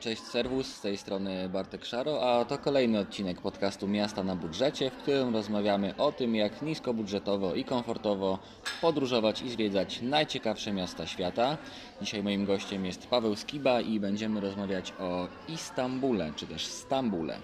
[0.00, 4.90] Cześć, serwus, z tej strony Bartek Szaro, a to kolejny odcinek podcastu Miasta na budżecie,
[4.90, 8.38] w którym rozmawiamy o tym, jak niskobudżetowo i komfortowo
[8.80, 11.58] podróżować i zwiedzać najciekawsze miasta świata.
[12.02, 17.38] Dzisiaj moim gościem jest Paweł Skiba i będziemy rozmawiać o Istambule, czy też Stambule,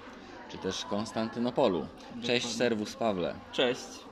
[0.49, 1.87] czy też Konstantynopolu.
[2.23, 3.35] Cześć, serwus Pawle.
[3.53, 4.06] Cześć.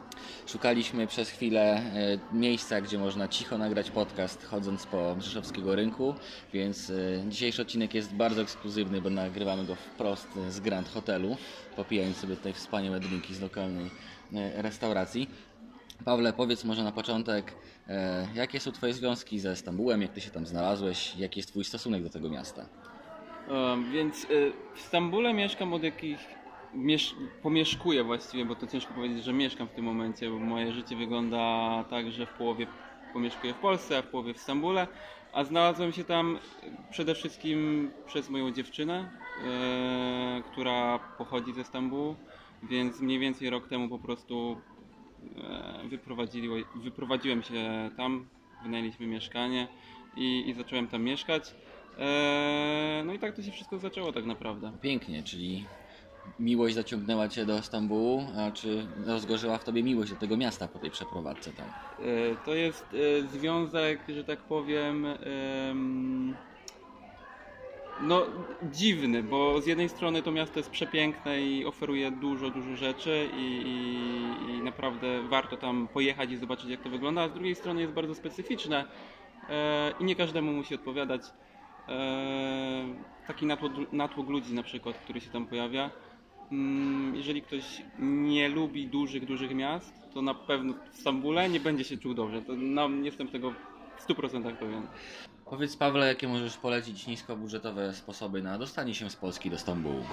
[0.46, 6.14] Szukaliśmy przez chwilę e, miejsca, gdzie można cicho nagrać podcast, chodząc po Rzeszowskiego Rynku,
[6.52, 6.94] więc e,
[7.28, 11.36] dzisiejszy odcinek jest bardzo ekskluzywny, bo nagrywamy go wprost z Grand Hotelu,
[11.76, 13.90] popijając sobie tutaj wspaniałe drinki z lokalnej
[14.34, 15.30] e, restauracji.
[16.04, 17.54] Pawle, powiedz może na początek,
[18.34, 22.02] jakie są Twoje związki ze Stambułem, jak Ty się tam znalazłeś, jaki jest Twój stosunek
[22.02, 22.66] do tego miasta?
[23.92, 24.26] Więc
[24.74, 26.43] w Stambule mieszkam od jakich.
[26.74, 30.96] Miesz pomieszkuję właściwie, bo to ciężko powiedzieć, że mieszkam w tym momencie, bo moje życie
[30.96, 32.66] wygląda tak, że w połowie
[33.12, 34.86] pomieszkuję w Polsce, a w połowie w Stambule.
[35.32, 36.38] A znalazłem się tam
[36.90, 39.10] przede wszystkim przez moją dziewczynę,
[39.46, 42.16] e, która pochodzi ze Stambułu,
[42.62, 44.56] więc mniej więcej rok temu po prostu
[45.88, 48.26] wyprowadzili, wyprowadziłem się tam,
[48.62, 49.68] wynajęliśmy mieszkanie
[50.16, 51.54] i, i zacząłem tam mieszkać.
[51.98, 54.72] E, no i tak to się wszystko zaczęło tak naprawdę.
[54.80, 55.64] Pięknie, czyli
[56.38, 60.78] miłość zaciągnęła Cię do Stambułu, a czy rozgorzyła w Tobie miłość do tego miasta po
[60.78, 61.66] tej przeprowadzce tam?
[61.98, 66.36] E, To jest e, związek, że tak powiem, em,
[67.98, 68.26] no
[68.62, 73.62] dziwny, bo z jednej strony to miasto jest przepiękne i oferuje dużo, dużo rzeczy i,
[73.62, 77.80] i, i naprawdę warto tam pojechać i zobaczyć jak to wygląda, a z drugiej strony
[77.80, 78.84] jest bardzo specyficzne
[79.48, 81.22] e, i nie każdemu musi odpowiadać.
[83.26, 85.90] Taki natłok, natłok ludzi na przykład, który się tam pojawia.
[86.52, 91.84] Mm, Jeżeli ktoś nie lubi dużych, dużych miast, to na pewno w Stambule nie będzie
[91.84, 92.42] się czuł dobrze.
[92.42, 93.50] To no, jestem tego
[93.96, 94.82] w 100% pewien.
[95.44, 100.04] Powiedz Pawle, jakie możesz polecić niskobudżetowe sposoby na dostanie się z Polski do Stambułu?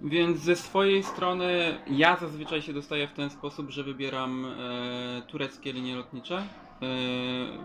[0.00, 5.72] Więc ze swojej strony ja zazwyczaj się dostaję w ten sposób, że wybieram e, tureckie
[5.72, 6.36] linie lotnicze.
[6.36, 6.46] E,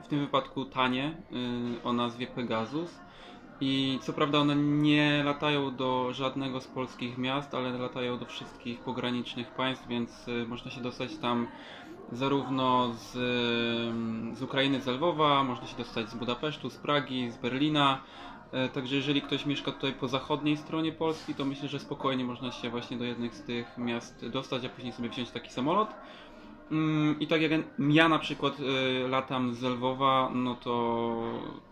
[0.04, 1.18] w tym wypadku tanie
[1.84, 3.00] e, o nazwie Pegasus.
[3.62, 8.80] I co prawda one nie latają do żadnego z polskich miast, ale latają do wszystkich
[8.80, 11.48] pogranicznych państw, więc e, można się dostać tam
[12.12, 17.38] zarówno z, e, z Ukrainy, z Lwowa, można się dostać z Budapesztu, z Pragi, z
[17.38, 18.02] Berlina.
[18.52, 22.52] E, Także jeżeli ktoś mieszka tutaj po zachodniej stronie Polski, to myślę, że spokojnie można
[22.52, 25.90] się właśnie do jednych z tych miast dostać, a później sobie wziąć taki samolot.
[26.72, 31.16] Mm, I tak jak ja na przykład e, latam z Lwowa, no to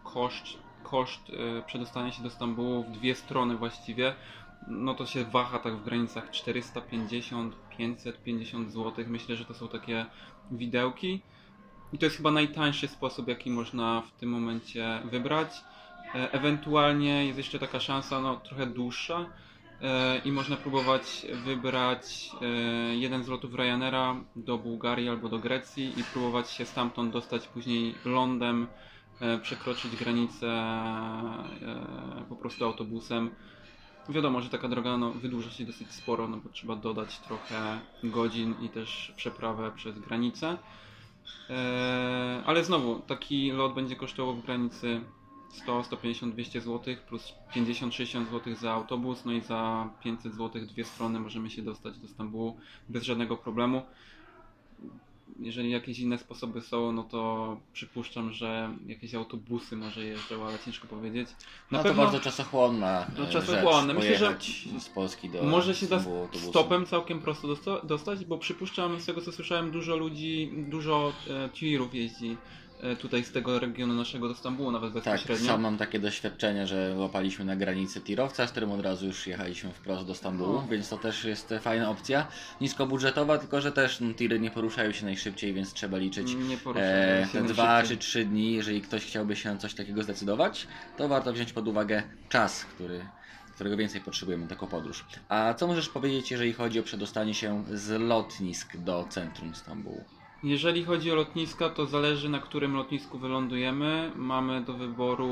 [0.04, 0.61] koszt,
[0.92, 4.16] koszt e, przedostania się do Stambułu w dwie strony właściwie,
[4.68, 9.06] no to się waha tak w granicach 450-550 zł.
[9.08, 10.06] Myślę, że to są takie
[10.52, 11.22] widełki.
[11.94, 15.64] I to jest chyba najtańszy sposób, jaki można w tym momencie wybrać.
[16.16, 19.26] E, Ewentualnie jest jeszcze taka szansa, no trochę dłuższa
[19.82, 22.46] e, i można próbować wybrać e,
[22.96, 27.96] jeden z lotów Ryanaira do Bułgarii albo do Grecji i próbować się stamtąd dostać później
[28.06, 28.68] lądem,
[29.42, 33.30] przekroczyć granicę e, po prostu autobusem.
[34.10, 38.56] Wiadomo, że taka droga no, wydłuża się dosyć sporo, no bo trzeba dodać trochę godzin
[38.62, 40.58] i też przeprawę przez granicę.
[41.50, 45.02] E, ale znowu, taki lot będzie kosztował w granicy
[45.50, 50.84] 100, 150, 200 zł plus 50-60 zł za autobus, no i za 500 zł dwie
[50.84, 52.58] strony możemy się dostać do Stambułu
[52.90, 53.82] bez żadnego problemu.
[55.40, 60.88] Jeżeli jakieś inne sposoby są, no to przypuszczam, że jakieś autobusy może jeżdżą, ale ciężko
[60.88, 61.30] powiedzieć.
[61.72, 63.94] Na No pewno to bardzo czasochłonna No, e, czasochłonne.
[63.94, 64.38] Myślę, że
[64.80, 66.04] z Polski do może się da
[66.50, 71.50] stopem całkiem prosto dosta- dostać, bo przypuszczam, z tego co słyszałem, dużo ludzi, dużo e,
[71.50, 72.38] tirów jeździ
[73.00, 75.48] tutaj z tego regionu naszego do Stambułu nawet Tak, bezpośrednio.
[75.48, 79.72] sam mam takie doświadczenie, że łapaliśmy na granicy tirowca, z którym od razu już jechaliśmy
[79.72, 80.68] wprost do Stambułu, No.
[80.70, 82.28] więc to też jest e, fajna opcja.
[82.62, 86.36] Niskobudżetowa, tylko że też no, tiry nie poruszają się najszybciej, więc trzeba liczyć
[86.76, 88.54] e, te dwa czy trzy dni.
[88.54, 93.06] Jeżeli ktoś chciałby się na coś takiego zdecydować, to warto wziąć pod uwagę czas, który
[93.56, 95.06] którego więcej potrzebujemy taką podróż.
[95.30, 100.04] A co możesz powiedzieć, jeżeli chodzi o przedostanie się z lotnisk do centrum Stambułu?
[100.44, 104.12] Jeżeli chodzi o lotniska, to zależy na którym lotnisku wylądujemy.
[104.16, 105.30] Mamy do wyboru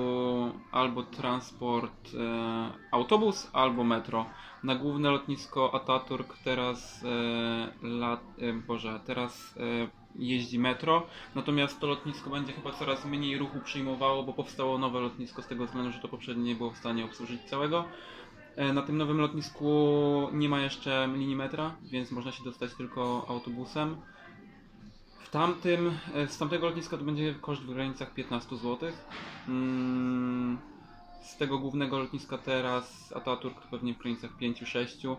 [0.71, 4.25] albo transport e, autobus, albo metro.
[4.63, 11.87] Na główne lotnisko Ataturk teraz, e, lat, e, Boże, teraz e, jeździ metro, natomiast to
[11.87, 15.99] lotnisko będzie chyba coraz mniej ruchu przyjmowało, bo powstało nowe lotnisko z tego względu, że
[15.99, 17.85] to poprzednie nie było w stanie obsłużyć całego.
[18.55, 19.69] E, Na tym nowym lotnisku
[20.33, 23.95] nie ma jeszcze linii metra, więc można się dostać tylko autobusem.
[25.29, 28.91] W tamtym, e, z tamtego lotniska to będzie koszt w granicach 15 zł.
[29.47, 30.57] Mm,
[31.23, 35.17] z tego głównego lotniska teraz Ataturk to pewnie w granicach 5-6,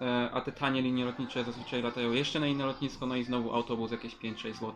[0.00, 3.54] e, a te tanie linie lotnicze zazwyczaj latają jeszcze na inne lotnisko, no i znowu
[3.54, 4.74] autobus jakieś 5-6 zł.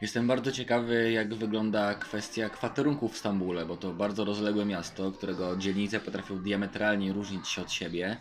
[0.00, 5.56] Jestem bardzo ciekawy, jak wygląda kwestia kwaterunków w Stambule, bo to bardzo rozległe miasto, którego
[5.56, 8.16] dzielnice potrafią diametralnie różnić się od siebie,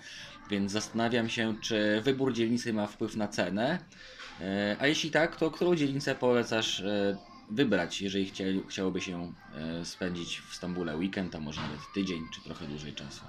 [0.49, 3.79] więc zastanawiam się, czy wybór dzielnicy ma wpływ na cenę,
[4.79, 7.17] a jeśli tak, to którą dzielnicę polecasz e,
[7.51, 12.41] wybrać, jeżeli chcieli, chciałoby się e, spędzić w Stambule weekend, a może nawet tydzień, czy
[12.41, 13.25] trochę dłużej czasu?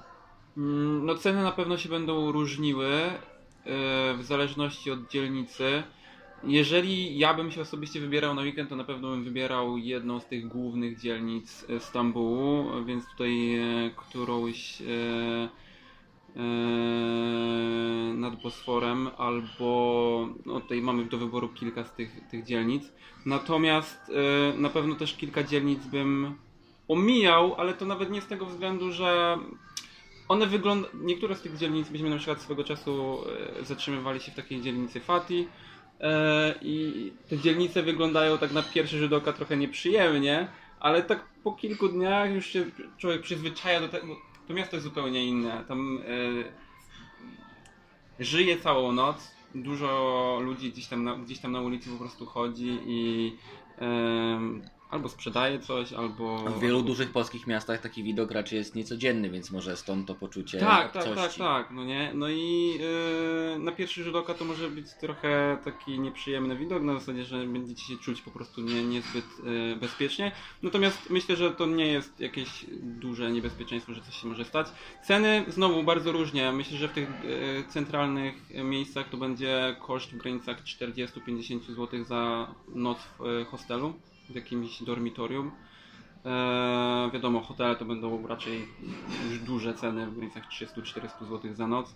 [0.56, 3.14] Mm, No ceny na pewno się będą różniły e,
[4.14, 5.82] w zależności od dzielnicy.
[6.42, 10.26] Jeżeli ja bym się osobiście wybierał na weekend, to na pewno bym wybierał jedną z
[10.26, 15.48] tych głównych dzielnic e, Stambułu, więc tutaj e, którąś e, e,
[18.14, 22.92] nad Bosforem, albo no tutaj mamy do wyboru kilka z tych, tych dzielnic.
[23.26, 24.12] Natomiast
[24.54, 26.34] e, na pewno też kilka dzielnic bym
[26.88, 29.38] omijał, ale to nawet nie z tego względu, że
[30.28, 30.94] one wyglądają.
[31.00, 33.24] Niektóre z tych dzielnic, myśmy na przykład swego czasu
[33.60, 35.48] e, zatrzymywali się w takiej dzielnicy Fati.
[36.62, 40.48] I te dzielnice wyglądają tak na pierwszy rzut oka trochę nieprzyjemnie,
[40.80, 42.64] ale tak po kilku dniach już się
[42.98, 44.16] człowiek przyzwyczaja do tego.
[44.50, 45.64] To miasto jest zupełnie inne.
[45.68, 46.00] Tam e,
[48.24, 49.34] żyje całą noc.
[49.54, 53.32] Dużo ludzi gdzieś tam na, gdzieś tam na ulicy po prostu chodzi i
[54.90, 56.38] albo sprzedaje coś, albo.
[56.38, 60.58] W wielu dużych polskich miastach taki widok raczej jest niecodzienny, więc może stąd to poczucie
[60.58, 62.10] Tak, tak, tak, tak, no nie?
[62.14, 62.78] No i
[63.52, 67.46] yy, na pierwszy rzut oka to może być trochę taki nieprzyjemny widok, na zasadzie, że
[67.46, 70.32] będziecie się czuć po prostu nie, niezbyt yy, bezpiecznie.
[70.62, 74.66] Natomiast myślę, że to nie jest jakieś duże niebezpieczeństwo, że coś się może stać.
[75.04, 76.52] Ceny znowu bardzo różnie.
[76.52, 78.34] Myślę, że w tych yy, centralnych
[78.64, 83.94] miejscach to będzie koszt w granicach 40-50 zł za noc w hostelu,
[84.30, 85.50] w jakimś dormitorium.
[86.24, 88.68] Eee, wiadomo, hotele to będą raczej
[89.30, 91.94] już duże ceny w granicach 300-400 zł za noc.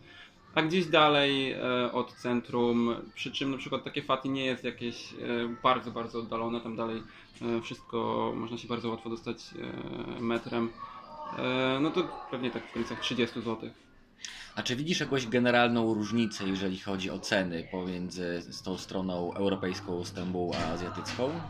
[0.55, 5.13] A gdzieś dalej e, od centrum, przy czym na przykład takie Fati nie jest jakieś
[5.13, 5.17] e,
[5.63, 7.03] bardzo, bardzo oddalone, tam dalej
[7.43, 9.39] e, wszystko można się bardzo łatwo dostać
[10.19, 10.71] e, metrem.
[11.39, 13.71] E, no to pewnie tak w granicach 30 zł.
[14.57, 20.05] A czy widzisz jakąś generalną różnicę, jeżeli chodzi o ceny pomiędzy z tą stroną europejską
[20.05, 21.41] Stambułu a azjatycką?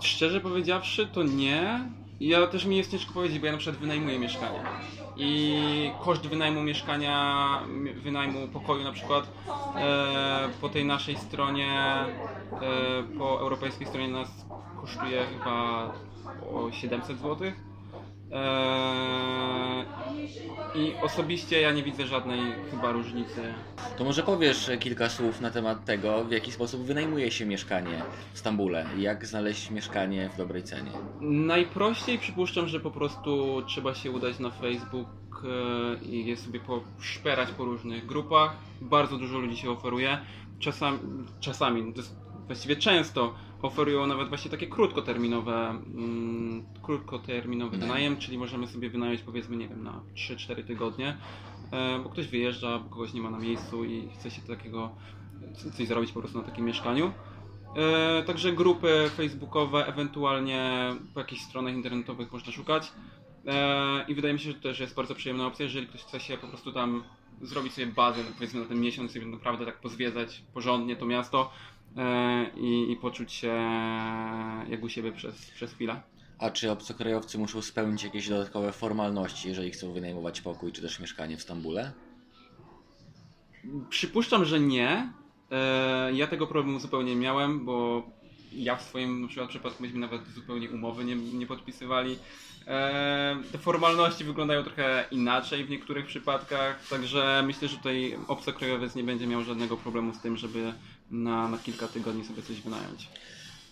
[0.00, 1.80] Szczerze powiedziawszy, to nie.
[2.20, 4.60] Ja też mi jest ciężko powiedzieć, bo ja na przykład wynajmuję mieszkanie.
[5.16, 7.58] I koszt wynajmu mieszkania,
[7.96, 9.24] wynajmu pokoju na przykład
[9.76, 12.08] e, po tej naszej stronie, e,
[13.18, 14.46] po europejskiej stronie nas
[14.80, 15.92] kosztuje chyba
[16.52, 17.52] o 700 zł.
[18.32, 19.84] E,
[20.74, 22.40] I osobiście ja nie widzę żadnej
[22.70, 23.54] chyba różnicy.
[23.98, 28.38] To może powiesz kilka słów na temat tego, w jaki sposób wynajmuje się mieszkanie w
[28.38, 30.90] Stambule i jak znaleźć mieszkanie w dobrej cenie.
[31.20, 35.08] Najprościej przypuszczam, że po prostu trzeba się udać na Facebook
[35.44, 38.56] e, i je sobie poszperać po różnych grupach.
[38.80, 40.18] Bardzo dużo ludzi się oferuje.
[40.58, 40.98] Czasami,
[41.40, 42.19] czasami to jest
[42.50, 47.88] właściwie często oferują nawet właśnie takie krótkoterminowe, mm, krótkoterminowy Najem.
[47.88, 51.16] wynajem, czyli możemy sobie wynająć powiedzmy, nie wiem, na 3-4 tygodnie,
[51.72, 54.90] e, bo ktoś wyjeżdża, bo kogoś nie ma na miejscu i chce się takiego
[55.76, 57.12] coś zarobić po prostu na takim mieszkaniu.
[57.76, 62.92] E, także grupy facebookowe, ewentualnie po jakichś stronach internetowych można szukać.
[63.46, 66.20] E, I wydaje mi się, że to też jest bardzo przyjemna opcja, jeżeli ktoś chce
[66.20, 67.02] się po prostu tam
[67.42, 71.50] zrobić sobie bazę, powiedzmy na ten miesiąc i naprawdę tak pozwiedzać porządnie to miasto
[72.56, 73.52] i, i poczuć się
[74.68, 76.02] jak u siebie przez, przez chwilę.
[76.38, 81.36] A czy obcokrajowcy muszą spełnić jakieś dodatkowe formalności, jeżeli chcą wynajmować pokój czy też mieszkanie
[81.36, 81.92] w Stambule?
[83.88, 85.12] Przypuszczam, że nie.
[85.50, 88.02] E, Ja tego problemu zupełnie nie miałem, bo
[88.52, 92.18] ja w swoim na przykład przypadku myśmy nawet zupełnie umowy nie, nie podpisywali.
[92.66, 99.04] E, Te formalności wyglądają trochę inaczej w niektórych przypadkach, także myślę, że tutaj obcokrajowiec nie
[99.04, 100.72] będzie miał żadnego problemu z tym, żeby
[101.10, 103.08] na, na kilka tygodni sobie coś wynająć.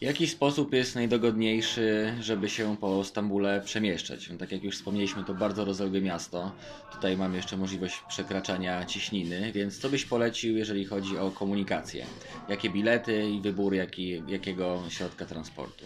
[0.01, 4.31] Jaki sposób jest najdogodniejszy, żeby się po Stambule przemieszczać?
[4.31, 6.53] No, tak jak już wspomnieliśmy, to bardzo rozległe miasto.
[6.93, 12.07] Tutaj mamy jeszcze możliwość przekraczania ciśniny, więc co byś polecił, jeżeli chodzi o komunikację?
[12.49, 15.85] Jakie bilety i wybór jaki, jakiego środka transportu?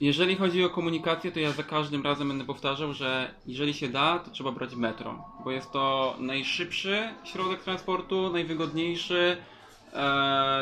[0.00, 4.18] Jeżeli chodzi o komunikację, to ja za każdym razem będę powtarzał, że jeżeli się da,
[4.18, 9.36] to trzeba brać metro, bo jest to najszybszy środek transportu, najwygodniejszy,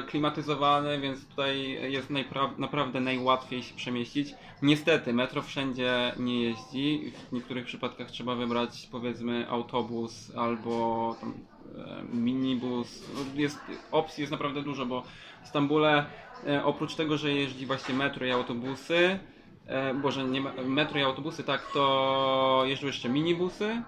[0.07, 2.11] klimatyzowany, więc tutaj jest
[2.59, 4.35] naprawdę najłatwiej się przemieścić.
[4.63, 7.13] Niestety, metro wszędzie nie jeździ.
[7.29, 11.35] W niektórych przypadkach trzeba wybrać powiedzmy autobus albo tam,
[11.79, 13.05] e, minibus.
[13.35, 13.59] Jest,
[13.93, 15.03] opcji jest naprawdę dużo, bo
[15.45, 16.07] w Stambule
[16.47, 19.19] e, oprócz tego, że jeździ właśnie metro i autobusy,
[19.67, 23.83] e, boże, nie, metro i autobusy, tak, to jeżdżą jeszcze minibusy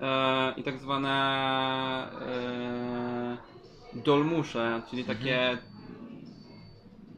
[0.00, 1.10] e, i tak zwane
[2.12, 3.57] e,
[4.04, 5.58] dolmusze, czyli takie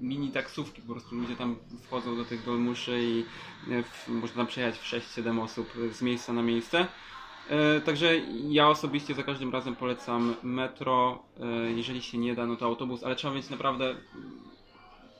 [0.00, 3.24] mini taksówki, po prostu ludzie tam wchodzą do tych dolmuszy i
[3.72, 6.86] e, w, można tam przejechać w 6-7 osób z miejsca na miejsce.
[7.48, 8.18] E, Także
[8.48, 11.22] ja osobiście za każdym razem polecam metro.
[11.40, 13.94] E, Jeżeli się nie da, no to autobus, ale trzeba mieć naprawdę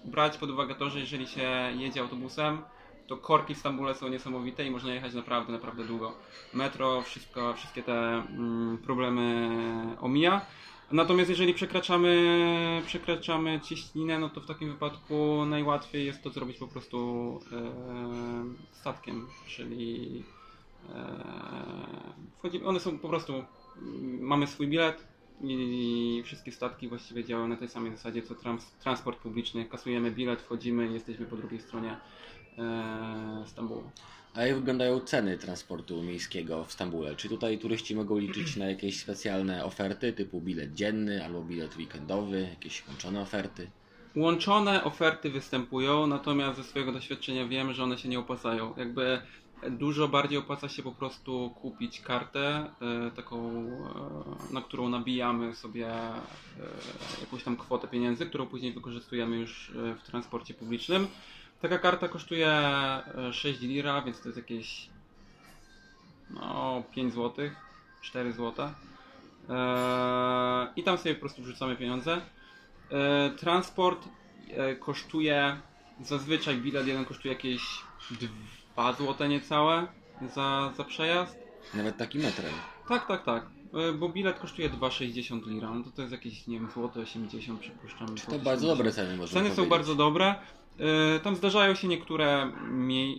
[0.05, 2.59] brać pod uwagę to, że jeżeli się jedzie autobusem,
[3.07, 6.12] to korki w Stambule są niesamowite i można jechać naprawdę, naprawdę długo.
[6.55, 9.50] Metro wszystko, wszystkie te mm, problemy
[10.00, 10.40] omija.
[10.92, 16.68] Natomiast jeżeli przekraczamy, przekraczamy cieśninę, no to w takim wypadku najłatwiej jest to zrobić po
[16.68, 17.73] prostu e,
[18.73, 20.23] statkiem, czyli
[20.94, 23.44] e, one są po prostu,
[24.20, 25.09] mamy swój bilet
[25.42, 29.64] i wszystkie statki właściwie działają na tej samej zasadzie co trans, transport publiczny.
[29.64, 31.97] Kasujemy bilet, wchodzimy i jesteśmy po drugiej stronie
[32.59, 33.90] e, Stambułu.
[34.35, 37.17] A jak wyglądają ceny transportu miejskiego w Stambule?
[37.17, 42.41] Czy tutaj turyści mogą liczyć na jakieś specjalne oferty typu bilet dzienny albo bilet weekendowy,
[42.51, 43.71] jakieś łączone oferty?
[44.17, 48.75] Łączone oferty występują, natomiast ze swojego doświadczenia wiem, że one się nie opłacają.
[48.77, 49.23] Jakby
[49.71, 53.51] dużo bardziej opłaca się po prostu kupić kartę, e, taką,
[54.51, 56.17] e, na którą nabijamy sobie e,
[57.21, 61.07] jakąś tam kwotę pieniędzy, którą później wykorzystujemy już w transporcie publicznym.
[61.62, 64.88] Taka karta kosztuje e, 6 lira, więc to jest jakieś
[66.31, 67.50] no, 5 zł,
[68.02, 68.69] 4 zł.
[70.76, 72.21] I tam sobie po prostu wrzucamy pieniądze.
[72.90, 74.09] E, transport
[74.50, 75.57] e, kosztuje,
[76.05, 77.62] zazwyczaj bilet jeden kosztuje jakieś
[78.75, 79.87] 2 zł niecałe
[80.35, 81.38] za, za przejazd.
[81.75, 82.52] Nawet takim metrem.
[82.88, 83.47] Tak, tak, tak.
[83.75, 87.61] E, Bo bilet kosztuje 2,60 lira, no to to jest jakieś, nie wiem, złote 80
[87.61, 88.09] przypuszczam.
[88.09, 88.79] To złote bardzo 70.
[88.79, 89.71] dobre ceny, można Ceny są powiedzieć.
[89.71, 90.35] bardzo dobre.
[90.79, 92.53] E, Tam zdarzają się niektóre,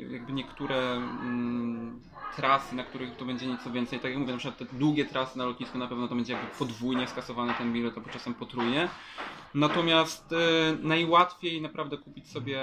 [0.10, 2.02] jakby niektóre mm,
[2.36, 4.00] trasy, na których to będzie nieco więcej.
[4.00, 6.48] Tak jak mówię, na przykład te długie trasy na lotnisku na pewno to będzie jakby
[6.60, 8.90] podwójnie skasowany ten bilet, albo czasem potrójnie.
[9.54, 10.38] Natomiast e,
[10.82, 12.62] najłatwiej naprawdę kupić sobie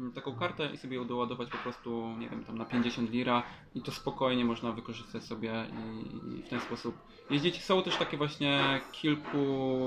[0.00, 3.42] mm, taką kartę i sobie ją doładować po prostu, nie wiem, tam na 50 lira
[3.74, 6.96] i to spokojnie można wykorzystać sobie i, i w ten sposób
[7.30, 7.64] jeździć.
[7.64, 9.86] Są też takie właśnie kilku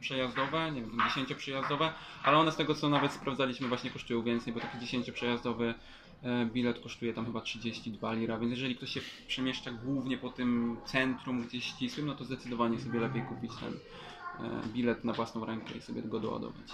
[0.00, 1.92] przejazdowe, nie wiem, 10 przejazdowe,
[2.22, 5.74] ale one z tego co nawet sprawdzaliśmy właśnie kosztują więcej, bo taki 10 przejazdowy
[6.52, 11.42] bilet kosztuje tam chyba 32 lira, więc jeżeli ktoś się przemieszcza głównie po tym centrum
[11.42, 13.72] gdzieś ścisłym, no to zdecydowanie sobie lepiej kupić ten
[14.46, 16.66] e, bilet na własną rękę i sobie go doładować.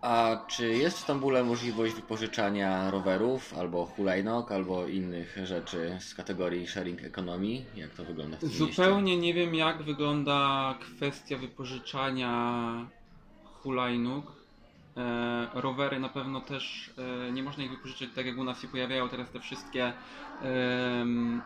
[0.00, 6.66] A czy jest w Stambule możliwość wypożyczania rowerów, albo hulajnóg, albo innych rzeczy z kategorii
[6.66, 7.64] sharing economy?
[7.76, 8.64] Jak to wygląda w tym mieście?
[8.64, 12.86] Zupełnie nie wiem, jak wygląda kwestia wypożyczania
[13.62, 14.37] hulajnóg.
[14.98, 16.90] E, rowery na pewno też
[17.28, 19.92] e, nie można ich wypożyczyć tak jak u nas się pojawiają teraz te wszystkie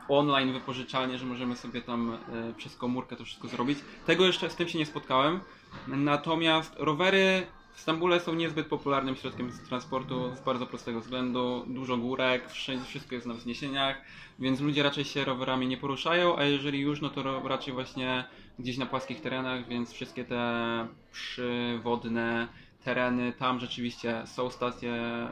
[0.09, 3.79] online wypożyczalnie, że możemy sobie tam e, przez komórkę to wszystko zrobić.
[4.07, 5.41] Tego jeszcze z tym się nie spotkałem.
[5.89, 11.65] Natomiast rowery w Stambule są niezbyt popularnym środkiem transportu z bardzo prostego względu.
[11.67, 12.51] Dużo górek,
[12.87, 14.03] wszystko jest na wzniesieniach,
[14.39, 18.25] więc ludzie raczej się rowerami nie poruszają, a jeżeli już, no to raczej właśnie
[18.59, 22.49] gdzieś na płaskich terenach, więc wszystkie te przywodne
[22.85, 25.31] tereny, tam rzeczywiście są stacje e,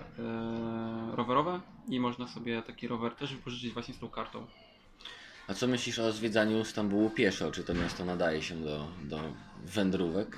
[1.13, 4.47] rowerowe i można sobie taki rower też wypożyczyć właśnie z tą kartą.
[5.49, 7.53] A co myślisz o zwiedzaniu Stambułu pieszo?
[7.53, 9.21] Czy to miasto nadaje się do, do
[9.65, 10.37] wędrówek?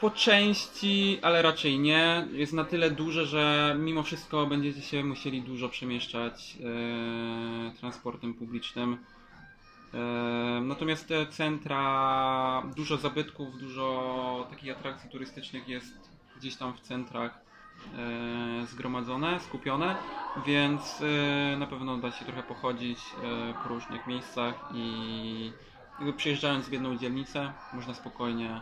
[0.00, 2.28] Po części, ale raczej nie.
[2.32, 8.98] Jest na tyle duże, że mimo wszystko będziecie się musieli dużo przemieszczać e, transportem publicznym.
[10.62, 17.44] Natomiast te centra, dużo zabytków, dużo takich atrakcji turystycznych jest gdzieś tam w centrach
[17.98, 19.96] e, zgromadzone, skupione,
[20.46, 25.52] więc e, na pewno da się trochę pochodzić e, po różnych miejscach i
[25.98, 28.60] jakby przyjeżdżając w jedną dzielnicę można spokojnie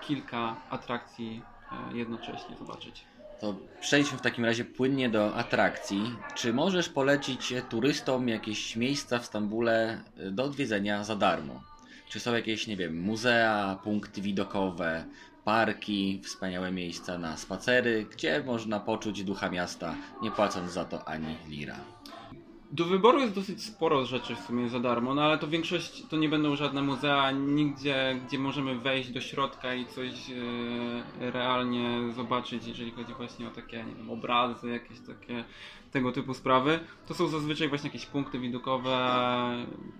[0.00, 1.42] kilka atrakcji
[1.92, 3.09] jednocześnie zobaczyć.
[3.40, 6.16] To przejdźmy w takim razie płynnie do atrakcji.
[6.34, 11.62] Czy możesz polecić turystom jakieś miejsca w Stambule do odwiedzenia za darmo?
[12.08, 15.04] Czy są jakieś, nie wiem, muzea, punkty widokowe,
[15.44, 21.36] parki, wspaniałe miejsca na spacery, gdzie można poczuć ducha miasta, nie płacąc za to ani
[21.48, 21.76] lira?
[22.72, 26.16] Do wyboru jest dosyć sporo rzeczy w sumie za darmo, no ale to większość to
[26.16, 30.30] nie będą żadne muzea, nigdzie, gdzie możemy wejść do środka i coś
[31.20, 35.44] e, realnie zobaczyć, jeżeli chodzi właśnie o takie, nie wiem, obrazy, jakieś takie
[35.90, 36.80] tego typu sprawy.
[37.08, 39.10] To są zazwyczaj właśnie jakieś punkty widokowe,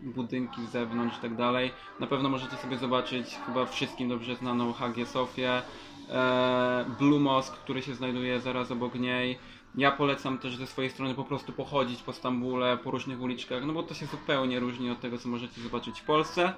[0.03, 1.71] budynki z zewnątrz i tak dalej.
[2.01, 5.63] Na pewno możecie sobie zobaczyć chyba wszystkim dobrze znaną Hagię Sofię,
[6.11, 9.39] e, Blue Mosque, który się znajduje zaraz obok niej.
[9.75, 13.73] Ja polecam też ze swojej strony po prostu pochodzić po Stambule, po różnych uliczkach, no
[13.73, 16.53] bo to się zupełnie różni od tego, co możecie zobaczyć w Polsce.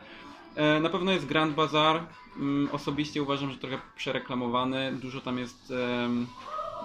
[0.57, 2.07] E, Na pewno jest Grand Bazaar.
[2.37, 4.92] Mm, Osobiście uważam, że trochę przereklamowany.
[4.92, 5.73] Dużo tam jest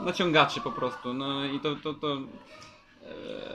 [0.01, 1.13] naciągaczy po prostu.
[1.13, 1.75] No i to.
[1.75, 2.17] to, to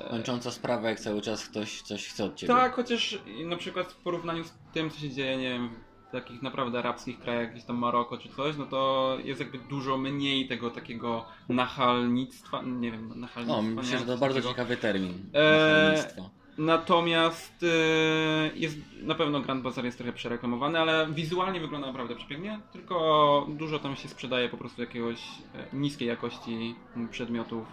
[0.09, 2.55] e, Męcząca sprawa, jak cały czas ktoś coś chce od ciebie.
[2.55, 5.71] tak, chociaż na przykład w porównaniu z tym, co się dzieje, nie wiem,
[6.13, 10.49] takich naprawdę arabskich krajach, jakieś tam Maroko czy coś, no to jest jakby dużo mniej
[10.49, 13.63] tego takiego nachalnictwa, nie wiem, nachalnictwa.
[13.63, 14.49] No, myślę, że to bardzo takiego.
[14.49, 15.31] ciekawy termin.
[15.33, 16.31] Nachalnictwo.
[16.59, 22.61] Natomiast e, jest na pewno Grand Bazaar jest trochę przereklamowany, ale wizualnie wygląda naprawdę przepięknie,
[22.73, 25.19] tylko dużo tam się sprzedaje po prostu jakiegoś
[25.55, 26.75] e, niskiej jakości
[27.11, 27.67] przedmiotów,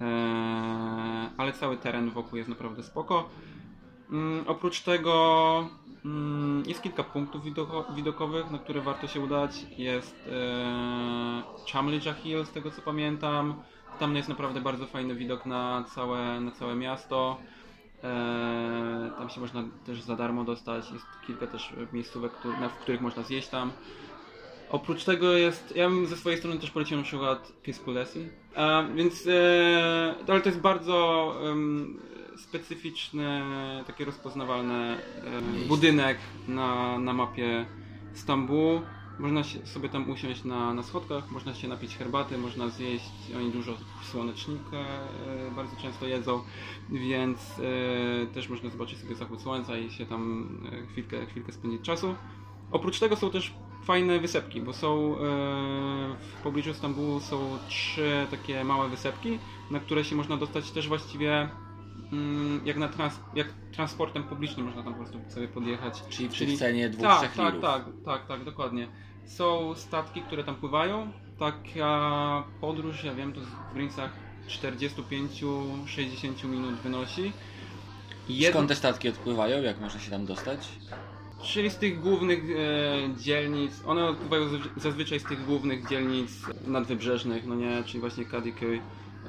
[0.00, 0.04] e,
[1.36, 3.28] ale cały teren wokół jest naprawdę spoko.
[4.10, 5.68] Mm, oprócz tego
[6.66, 9.66] jest kilka punktów widoko- widokowych, na które warto się udać.
[9.78, 11.42] Jest e,
[11.72, 13.62] Chamlija Hill, z tego co pamiętam.
[13.98, 17.38] Tam jest naprawdę bardzo fajny widok na całe, na całe miasto.
[18.04, 20.90] E, tam się można też za darmo dostać.
[20.90, 22.32] Jest kilka też miejscówek,
[22.70, 23.72] w których można zjeść tam.
[24.70, 28.28] Oprócz tego jest, ja bym ze swojej strony też polecił na przykład Pispulesi.
[28.56, 31.34] E, więc, e, ale to jest bardzo
[32.36, 33.42] specyficzny,
[33.86, 34.98] taki rozpoznawalny e,
[35.68, 37.66] budynek na, na mapie
[38.14, 38.82] Stambułu.
[39.18, 43.50] Można się, sobie tam usiąść na, na schodkach, można się napić herbaty, można zjeść, oni
[43.50, 43.72] dużo
[44.02, 46.42] słonecznika e, bardzo często jedzą,
[46.90, 47.38] więc
[48.22, 50.48] e, też można zobaczyć sobie zachód słońca i się tam
[50.92, 52.14] chwilkę, chwilkę spędzić czasu.
[52.70, 55.14] Oprócz tego są też fajne wysepki, bo są
[56.20, 59.38] w pobliżu Stambułu są trzy takie małe wysepki,
[59.70, 61.48] na które się można dostać też właściwie
[62.64, 66.02] jak, na trans, jak transportem publicznym można tam po prostu sobie podjechać.
[66.10, 68.88] Czyli przy czyli- cenie dwóch, Tak, trzech tak, tak, tak, tak, dokładnie.
[69.26, 71.12] Są statki, które tam pływają.
[71.38, 74.10] Taka podróż, ja wiem, to w granicach
[74.48, 77.32] 45-60 minut wynosi.
[78.28, 79.62] Jedno- Skąd te statki odpływają?
[79.62, 80.68] Jak można się tam dostać?
[81.42, 86.30] Czyli z tych głównych e, dzielnic, one odpływają zazwy- zazwyczaj z tych głównych dzielnic
[86.66, 88.80] nadwybrzeżnych, no nie, czyli właśnie Kadikoy,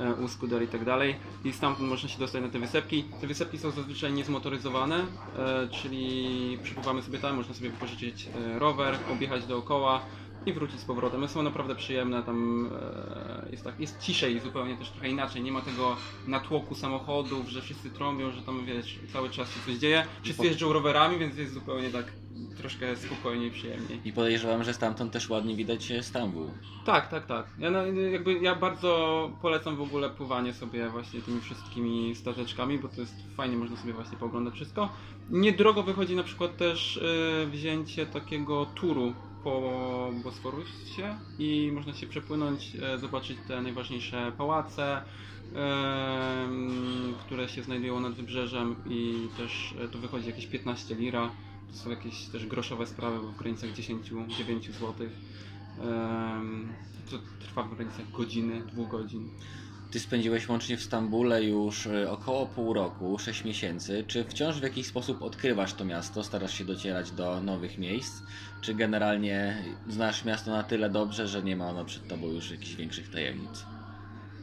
[0.03, 1.15] e, Uskudar i tak dalej.
[1.45, 3.03] I stamtąd można się dostać na te wysepki.
[3.21, 4.95] Te wysepki są zazwyczaj niezmotoryzowane,
[5.37, 10.01] e, czyli przypływamy sobie tam, można sobie wypożyczyć e, rower, objechać dookoła
[10.45, 11.27] i wrócić z powrotem.
[11.27, 12.69] Są naprawdę przyjemne, tam
[13.45, 15.43] e, jest, tak, jest ciszej zupełnie też trochę inaczej.
[15.43, 15.95] Nie ma tego
[16.27, 20.05] natłoku samochodów, że wszyscy trąbią, że tam wiesz, cały czas się coś dzieje.
[20.23, 22.05] Wszyscy jeżdżą rowerami, więc jest zupełnie tak
[22.57, 24.01] troszkę spokojniej, przyjemniej.
[24.05, 26.49] I podejrzewam, że stamtąd też ładnie widać Stambuł.
[26.85, 27.47] Tak, tak, tak.
[27.59, 32.87] Ja, no, jakby, ja bardzo polecam w ogóle pływanie sobie właśnie tymi wszystkimi stateczkami, bo
[32.87, 34.89] to jest fajnie, można sobie właśnie pooglądać wszystko.
[35.29, 42.75] Niedrogo wychodzi na przykład też y, wzięcie takiego turu po Bosforusie i można się przepłynąć,
[42.75, 45.01] e, zobaczyć te najważniejsze pałace,
[47.25, 51.31] które się znajdują nad wybrzeżem i też e, to wychodzi jakieś 15 lira.
[51.71, 54.93] To są jakieś też groszowe sprawy, bo w granicach 10-9 zł.
[57.09, 59.29] To trwa w granicach godziny, dwóch godzin.
[59.93, 64.03] Ty spędziłeś łącznie w Stambule już e, około pół roku, 6 miesięcy.
[64.07, 68.21] Czy wciąż w jakiś sposób odkrywasz to miasto, starasz się docierać do nowych miejsc?
[68.61, 72.75] Czy generalnie znasz miasto na tyle dobrze, że nie ma ono przed tobą już jakichś
[72.75, 73.65] większych tajemnic?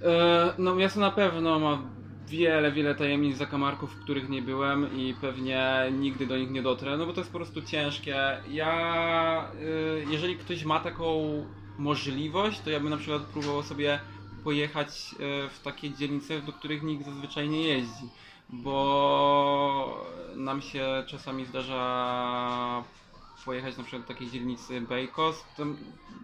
[0.02, 1.82] E, no miasto na pewno ma
[2.28, 6.96] wiele, wiele tajemnic zakamarków, w których nie byłem i pewnie nigdy do nich nie dotrę,
[6.96, 8.16] no bo to jest po prostu ciężkie.
[8.50, 11.44] Ja, y, jeżeli ktoś ma taką
[11.78, 14.00] możliwość, to ja bym na przykład próbował sobie
[14.44, 15.14] pojechać
[15.46, 18.08] y, w takie dzielnice, do których nikt zazwyczaj nie jeździ,
[18.48, 22.84] bo nam się czasami zdarza
[23.44, 25.76] pojechać na przykład do takiej dzielnicy Bejkos, tam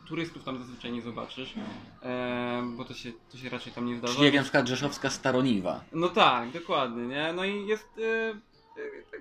[0.09, 1.55] turystów tam zazwyczaj nie zobaczysz,
[2.03, 4.15] e, bo to się, to się raczej tam nie zdarza.
[4.15, 5.81] Czyli jak na przykład Rzeszowska Staroniwa.
[5.93, 7.33] No tak, dokładnie, nie?
[7.33, 7.89] No i jest.
[7.99, 8.35] e, e,
[9.11, 9.21] tak,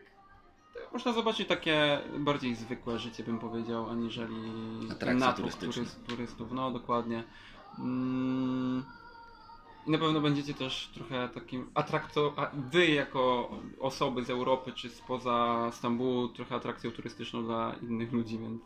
[0.73, 4.36] tak, można zobaczyć takie bardziej zwykłe życie, bym powiedział, aniżeli
[4.91, 5.73] Atrakcje natłok turystyczne.
[5.73, 6.51] turyst, turystów.
[6.51, 7.23] No dokładnie.
[7.79, 8.83] Mm,
[9.88, 12.31] I na pewno będziecie też trochę takim atrakcją.
[12.71, 18.61] Wy, jako osoby z Europy czy spoza Stambułu, trochę atrakcją turystyczną dla innych ludzi, więc.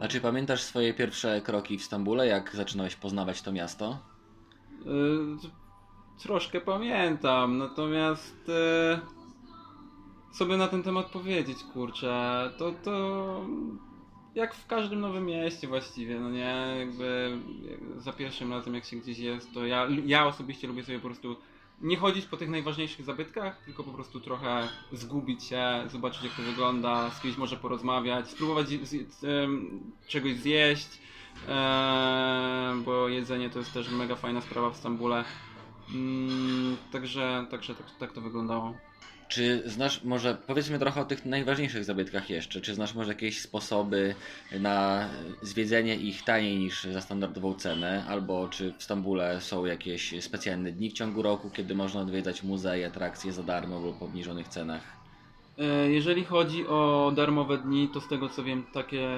[0.00, 3.98] A czy pamiętasz swoje pierwsze kroki w Stambule, jak zaczynałeś poznawać to miasto?
[4.84, 5.36] Yy,
[6.22, 8.50] troszkę pamiętam, natomiast
[10.34, 13.46] sobie na ten temat powiedzieć, kurczę, to, to
[14.34, 17.38] jak w każdym nowym mieście właściwie, no nie, jakby
[17.96, 21.36] za pierwszym razem jak się gdzieś jest, to ja, ja osobiście lubię sobie po prostu
[21.80, 26.42] nie chodzić po tych najważniejszych zabytkach, tylko po prostu trochę zgubić się, zobaczyć jak to
[26.42, 29.48] wygląda, z kimś może porozmawiać, spróbować z, z,
[30.08, 30.88] czegoś zjeść,
[31.48, 35.24] em, bo jedzenie to jest też mega fajna sprawa w Stambule.
[35.94, 38.74] Mm, także także tak, tak to wyglądało.
[39.34, 44.14] Czy znasz może, powiedzmy trochę o tych najważniejszych zabytkach jeszcze, czy znasz może jakieś sposoby
[44.60, 45.08] na
[45.42, 50.90] zwiedzenie ich taniej niż za standardową cenę, albo czy w Stambule są jakieś specjalne dni
[50.90, 54.82] w ciągu roku, kiedy można odwiedzać muzea i atrakcje za darmo lub po obniżonych cenach?
[55.58, 59.08] E, Jeżeli chodzi o darmowe dni, to z tego co wiem, takie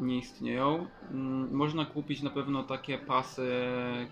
[0.00, 0.86] nie istnieją.
[1.10, 3.50] Mm, Można kupić na pewno takie pasy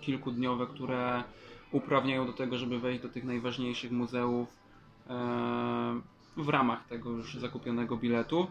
[0.01, 1.23] kilkudniowe, które
[1.71, 4.58] uprawniają do tego, żeby wejść do tych najważniejszych muzeów
[6.37, 8.47] w ramach tego już zakupionego biletu.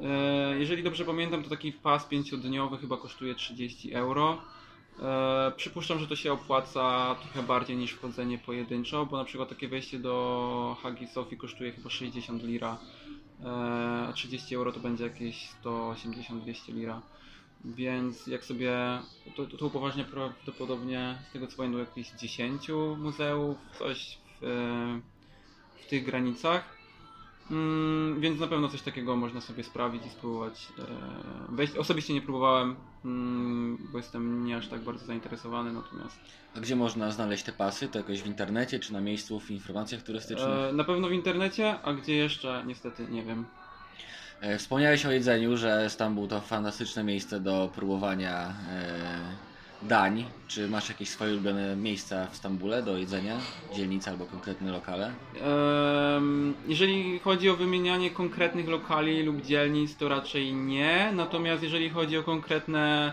[0.00, 4.38] E, Jeżeli dobrze pamiętam, to taki pas pięciodniowy chyba kosztuje 30 euro.
[5.02, 9.68] E, przypuszczam, że to się opłaca trochę bardziej niż wchodzenie pojedynczo, bo na przykład takie
[9.68, 12.78] wejście do Hagi Sofii kosztuje chyba 60 lira,
[13.44, 13.48] e,
[14.08, 17.02] a 30 euro to będzie jakieś 180-200 lira.
[17.64, 18.72] Więc jak sobie,
[19.36, 25.11] to, to, to upoważnia prawdopodobnie, z tego co pamiętam, jakieś 10 muzeów, coś e, w
[25.92, 26.64] tych granicach.
[27.50, 30.82] Mm, więc na pewno coś takiego można sobie sprawić i spróbować e,
[31.54, 31.76] wejść.
[31.76, 36.16] Osobiście nie próbowałem, mm, bo jestem nie aż tak bardzo zainteresowany, natomiast
[36.56, 37.88] A gdzie można znaleźć te pasy?
[37.88, 40.48] To jakoś w internecie, czy na miejscu w informacjach turystycznych?
[40.70, 43.44] e, na pewno w internecie, a gdzie jeszcze niestety nie wiem.
[44.40, 49.51] E, Wspomniałeś o jedzeniu, że Stambuł to fantastyczne miejsce do próbowania e,
[49.88, 50.24] dań.
[50.48, 53.38] Czy masz jakieś swoje ulubione miejsca w Stambule do jedzenia?
[53.74, 55.12] Dzielnice albo konkretne lokale?
[56.68, 61.12] Jeżeli chodzi o wymienianie konkretnych lokali lub dzielnic, to raczej nie.
[61.14, 63.12] Natomiast jeżeli chodzi o konkretne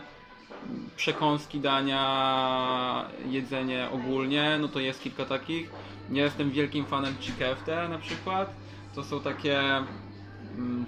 [0.96, 5.70] przekąski, dania, jedzenie ogólnie, no to jest kilka takich.
[6.12, 8.54] Ja jestem wielkim fanem Chikefte na przykład.
[8.96, 9.60] To są takie
[10.58, 10.86] mm,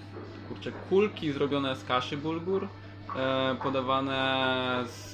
[0.49, 2.67] kurczę, kulki zrobione z kaszy bulgur,
[3.63, 5.13] podawane z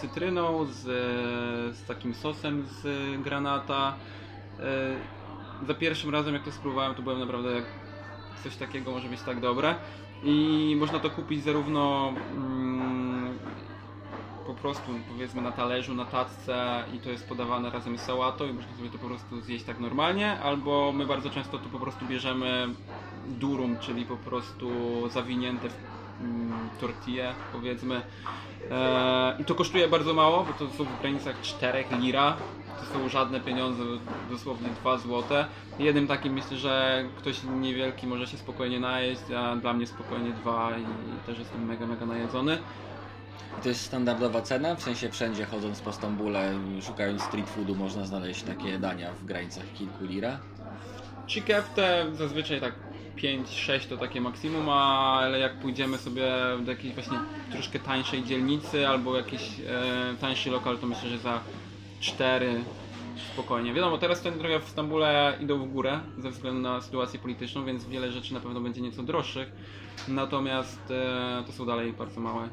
[0.00, 0.82] cytryną, z,
[1.76, 2.86] z takim sosem z
[3.22, 3.94] granata.
[4.60, 7.50] E, za pierwszym razem jak to spróbowałem, to byłem naprawdę
[8.44, 9.74] coś takiego może być tak dobre.
[10.24, 13.38] I można to kupić zarówno mm,
[14.46, 18.52] po prostu powiedzmy na talerzu, na tacce i to jest podawane razem z sałatą i
[18.52, 22.06] można sobie to po prostu zjeść tak normalnie, albo my bardzo często to po prostu
[22.06, 22.68] bierzemy
[23.26, 24.68] durum, czyli po prostu
[25.08, 25.95] zawinięte w
[26.80, 28.02] tortillę powiedzmy.
[28.70, 32.36] E, I to kosztuje bardzo mało, bo to są w granicach 4 lira.
[32.80, 33.82] To są żadne pieniądze,
[34.30, 35.46] dosłownie 2 złote.
[35.78, 40.70] Jednym takim myślę, że ktoś niewielki może się spokojnie najeść, a dla mnie spokojnie dwa
[40.78, 42.58] i też jestem mega, mega najedzony.
[43.58, 44.74] I to jest standardowa cena?
[44.74, 49.64] W sensie wszędzie chodząc po Stambule, szukając street foodu, można znaleźć takie dania w granicach
[49.74, 50.38] kilku lira?
[51.26, 52.74] Chikefte zazwyczaj tak
[53.16, 56.32] 5-6 to takie maksimum, ale jak pójdziemy sobie
[56.64, 57.18] do jakiejś właśnie
[57.52, 61.40] troszkę tańszej dzielnicy albo jakiś e, tańszy lokal, to myślę, że za
[62.00, 62.64] 4
[63.32, 63.74] spokojnie.
[63.74, 67.84] Wiadomo, teraz ten trochę w Stambule idą w górę ze względu na sytuację polityczną, więc
[67.84, 69.52] wiele rzeczy na pewno będzie nieco droższych.
[70.08, 72.48] Natomiast e, to są dalej bardzo małe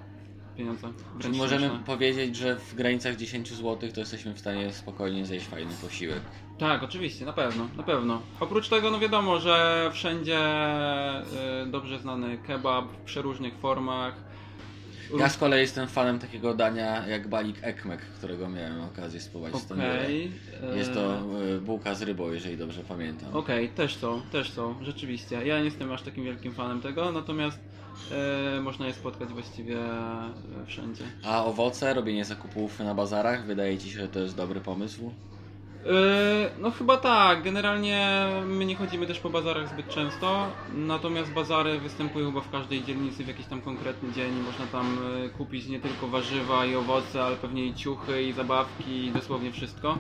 [0.56, 0.88] pieniądze.
[1.20, 1.86] Czyli możemy śmieszne.
[1.86, 6.22] powiedzieć, że w granicach 10 zł to jesteśmy w stanie spokojnie zjeść fajny posiłek.
[6.58, 8.22] Tak, oczywiście, na pewno, na pewno.
[8.40, 10.40] Oprócz tego, no wiadomo, że wszędzie
[11.64, 14.33] y, dobrze znany kebab w przeróżnych formach.
[15.20, 19.60] Ja z kolei jestem fanem takiego dania jak balik ekmek, którego miałem okazję spróbować w
[19.66, 20.10] Stambule.
[20.76, 21.20] Jest to
[21.58, 23.36] y, bułka z rybą, jeżeli dobrze pamiętam.
[23.36, 25.46] Okej, też są, też są, rzeczywiście.
[25.46, 27.60] Ja nie jestem aż takim wielkim fanem tego, natomiast
[28.58, 29.78] y, można je spotkać właściwie
[30.68, 31.04] wszędzie.
[31.24, 35.14] A owoce, robienie zakupów na bazarach, wydaje Ci się, że to jest dobry pomysł?
[35.86, 35.92] Yy,
[36.60, 42.28] No chyba tak, generalnie my nie chodzimy też po bazarach zbyt często, natomiast bazary występują
[42.28, 44.34] chyba w każdej dzielnicy w jakiś tam konkretny dzień.
[44.46, 49.06] Można tam yy, kupić nie tylko warzywa i owoce, ale pewnie i ciuchy, i zabawki,
[49.06, 49.98] i dosłownie wszystko.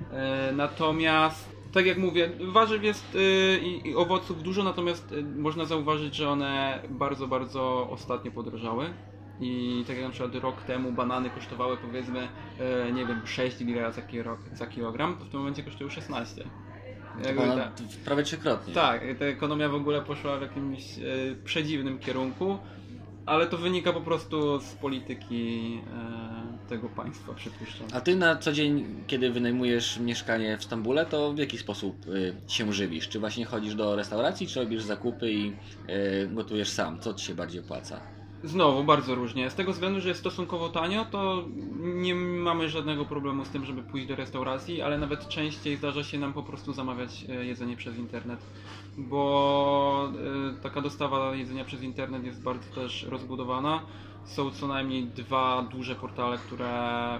[0.00, 3.16] Yy, Natomiast, tak jak mówię, warzyw jest
[3.62, 8.94] i, owoców dużo, natomiast można zauważyć, że one bardzo, bardzo ostatnio podrożały.
[9.40, 12.28] I tak jak na przykład rok temu banany kosztowały powiedzmy,
[12.60, 16.44] e, nie wiem, 6 lira za, kilo, za kilogram, to w tym momencie kosztują 16.
[17.22, 17.72] To Jakby ta,
[18.04, 18.74] prawie trzykrotnie.
[18.74, 21.02] tak, ta ekonomia w ogóle poszła w jakimś e,
[21.44, 22.58] przedziwnym kierunku,
[23.26, 25.80] ale to wynika po prostu z polityki
[26.64, 27.86] e, tego państwa, przypuszczam.
[27.92, 32.34] A ty na co dzień, kiedy wynajmujesz mieszkanie w Stambule, to w jaki sposób y,
[32.48, 33.08] się żywisz?
[33.08, 35.52] Czy właśnie chodzisz do restauracji, czy robisz zakupy i
[36.28, 37.00] gotujesz sam?
[37.00, 38.15] Co ci się bardziej opłaca?
[38.42, 39.50] Znowu bardzo różnie.
[39.50, 41.44] Z tego względu, że jest stosunkowo tanio, to
[41.78, 46.18] nie mamy żadnego problemu z tym, żeby pójść do restauracji, ale nawet częściej zdarza się
[46.18, 48.40] nam po prostu zamawiać e, jedzenie przez internet,
[48.96, 50.12] bo
[50.58, 53.82] e, taka dostawa jedzenia przez internet jest bardzo też rozbudowana.
[54.26, 56.70] Są co najmniej dwa duże portale, które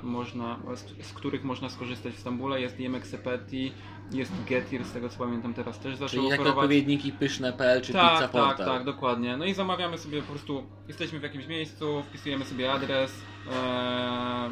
[0.03, 2.61] można, z, z których można skorzystać w Stambule.
[2.61, 3.73] Jest Yemeksepeti,
[4.11, 6.65] jest Getir, z tego co pamiętam teraz też zaczął Czyli jak oferować.
[6.65, 8.67] odpowiedniki pyszne.pl czy Tak, pizza tak, portal?
[8.67, 9.37] tak, dokładnie.
[9.37, 14.51] No i zamawiamy sobie po prostu, jesteśmy w jakimś miejscu, wpisujemy sobie adres, e,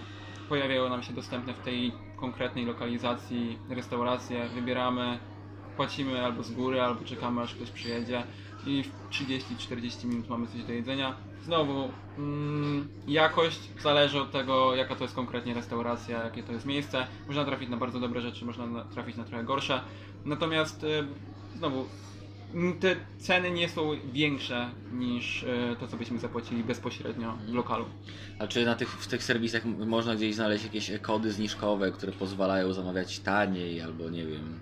[0.49, 5.19] pojawiają nam się dostępne w tej konkretnej lokalizacji restauracje, wybieramy,
[5.77, 8.25] płacimy albo z góry, albo czekamy aż ktoś przyjedzie
[8.67, 11.15] i w 30-40 minut mamy coś do jedzenia.
[11.45, 17.07] Znowu, mm, jakość zależy od tego, jaka to jest konkretnie restauracja, jakie to jest miejsce.
[17.27, 19.81] Można trafić na bardzo dobre rzeczy, można na- trafić na trochę gorsze.
[20.25, 21.05] Natomiast y,
[21.57, 21.85] znowu,
[22.81, 27.85] te ceny nie są większe niż y, to, co byśmy zapłacili bezpośrednio w lokalu.
[28.39, 32.73] A czy na tych, w tych serwisach można gdzieś znaleźć jakieś kody zniżkowe, które pozwalają
[32.73, 34.61] zamawiać taniej, albo nie wiem,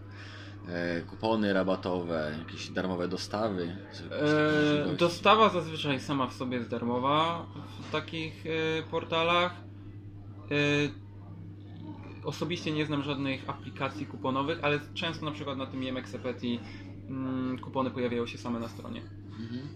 [1.11, 3.77] kupony rabatowe, jakieś darmowe dostawy?
[4.11, 7.47] E, dostawa zazwyczaj sama w sobie jest darmowa
[7.81, 9.53] w takich e, portalach.
[10.51, 11.03] E,
[12.25, 16.61] osobiście nie znam żadnych aplikacji kuponowych, ale często na przykład na tym Yemeksepeti
[17.09, 19.03] mm, kupony pojawiają się same na stronie.
[19.41, 19.69] Mhm.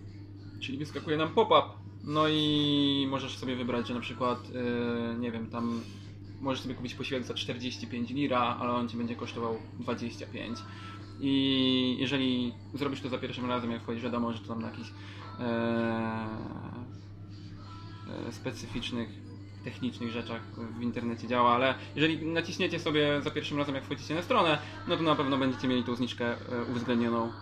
[0.60, 1.68] Czyli wyskakuje nam pop-up.
[2.04, 5.80] No i możesz sobie wybrać, że na przykład, yy, nie wiem, tam
[6.40, 10.58] możesz sobie kupić posiłek za 45 lira, ale on ci będzie kosztował 25.
[11.20, 14.88] I jeżeli zrobisz to za pierwszym razem, jak wchodzisz, wiadomo, że to tam na jakichś
[15.40, 15.44] e,
[18.28, 19.08] e, specyficznych,
[19.64, 20.42] technicznych rzeczach
[20.78, 24.96] w internecie działa, ale jeżeli naciśniecie sobie za pierwszym razem, jak wchodzicie na stronę, no
[24.96, 27.32] to na pewno będziecie mieli tą zniżkę e, uwzględnioną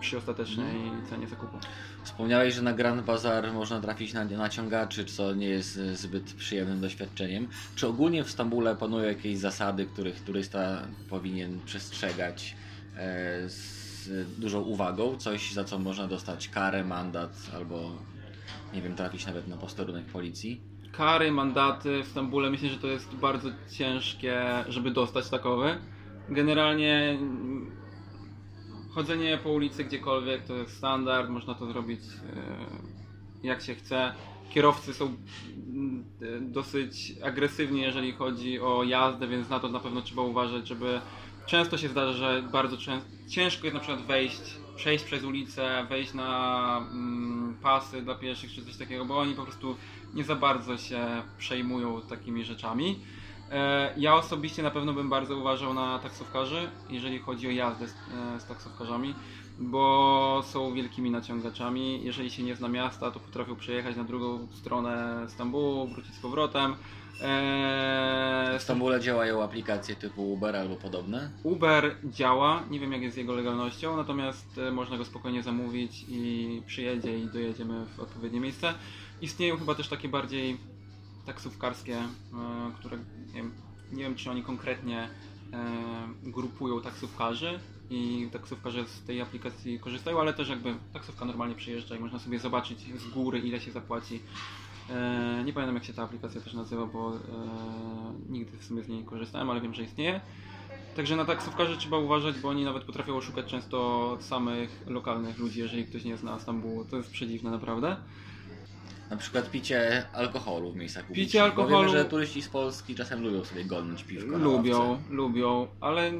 [0.00, 1.58] przy ostatecznej cenie zakupu.
[2.02, 6.80] Wspomniałeś, że na Grand Bazar można trafić na naciągaczy, co nie jest e, zbyt przyjemnym
[6.80, 7.48] doświadczeniem.
[7.76, 12.56] Czy ogólnie w Stambule panują jakieś zasady, których turysta powinien przestrzegać
[12.96, 13.78] e, z
[14.38, 15.16] dużą uwagą?
[15.16, 17.92] Coś, za co można dostać karę, mandat albo
[18.74, 20.60] nie wiem, trafić nawet na posterunek policji?
[20.92, 25.78] Kary, mandaty w Stambule myślę, że to jest bardzo ciężkie, żeby dostać takowe.
[26.28, 27.67] Generalnie mm,
[28.90, 34.14] chodzenie po ulicy gdziekolwiek to jest standard, można to zrobić e, jak się chce.
[34.50, 35.16] Kierowcy są
[35.68, 36.04] mm,
[36.52, 41.00] dosyć agresywni, jeżeli chodzi o jazdę, więc na to na pewno trzeba uważać, żeby
[41.46, 42.76] często się zdarza, że bardzo
[43.28, 44.40] ciężko jest na przykład wejść,
[44.76, 49.42] przejść przez ulicę, wejść na mm, pasy dla pieszych czy coś takiego, bo oni po
[49.42, 49.76] prostu
[50.14, 52.98] nie za bardzo się przejmują takimi rzeczami.
[53.52, 57.90] E, Ja osobiście na pewno bym bardzo uważał na taksówkarzy, jeżeli chodzi o jazdę z,
[58.36, 59.14] e, z taksówkarzami,
[59.58, 62.04] bo są wielkimi naciągaczami.
[62.04, 66.74] Jeżeli się nie zna miasta, to potrafią przejechać na drugą stronę Stambułu, wrócić z powrotem.
[67.22, 71.30] E, W Stambule działają aplikacje typu Uber albo podobne?
[71.42, 76.04] Uber działa, nie wiem jak jest z jego legalnością, natomiast e, można go spokojnie zamówić
[76.08, 78.74] i przyjedzie i dojedziemy w odpowiednie miejsce.
[79.22, 80.56] Istnieją chyba też takie bardziej
[81.28, 82.08] taksówkarskie, e,
[82.78, 83.52] które nie wiem,
[83.92, 85.08] nie wiem czy oni konkretnie
[85.52, 85.58] e,
[86.22, 87.60] grupują taksówkarzy
[87.90, 92.38] i taksówkarze z tej aplikacji korzystają, ale też jakby taksówka normalnie przyjeżdża i można sobie
[92.38, 94.20] zobaczyć z góry ile się zapłaci.
[94.90, 97.12] E, Nie pamiętam jak się ta aplikacja też nazywa, bo
[98.28, 100.20] nigdy w sumie z niej nie korzystałem, ale wiem, że istnieje.
[100.96, 105.84] Także na taksówkarzy trzeba uważać, bo oni nawet potrafią oszukać często samych lokalnych ludzi, jeżeli
[105.84, 106.84] ktoś nie zna Stambułu.
[106.84, 107.96] To jest przedziwne naprawdę.
[109.10, 111.42] Na przykład picie alkoholu w miejscach publicznych.
[111.42, 115.02] Bo alkoholu- Wiemy, że turyści z Polski czasem lubią sobie golnąć piwko Lubią, ławce.
[115.10, 116.12] lubią, ale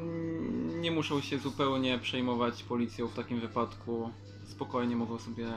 [0.81, 4.11] nie muszą się zupełnie przejmować policją w takim wypadku.
[4.47, 5.47] Spokojnie mogą sobie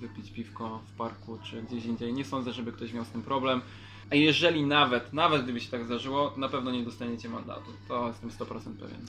[0.00, 2.12] wypić piwko w parku czy gdzieś indziej.
[2.12, 3.62] Nie sądzę, żeby ktoś miał z tym problem.
[4.10, 7.70] A jeżeli nawet, nawet gdyby się tak zdarzyło, na pewno nie dostaniecie mandatu.
[7.88, 9.06] To jestem 100% pewien.